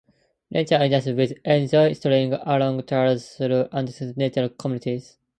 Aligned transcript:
Nature 0.49 0.77
enthusiasts 0.77 1.35
will 1.45 1.51
enjoy 1.53 1.93
strolling 1.93 2.33
along 2.33 2.81
trails 2.87 3.35
through 3.35 3.69
undisturbed 3.71 4.17
natural 4.17 4.49
communities. 4.49 5.19